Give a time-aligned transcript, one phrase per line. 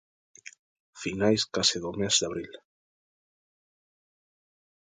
[1.01, 2.51] Finais case do mes de abril.